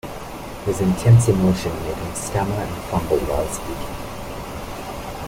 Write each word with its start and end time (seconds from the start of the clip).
His 0.65 0.81
intense 0.81 1.27
emotion 1.27 1.71
made 1.83 1.93
him 1.95 2.15
stammer 2.15 2.55
and 2.55 2.75
fumble 2.85 3.19
while 3.19 3.47
speaking. 3.49 5.15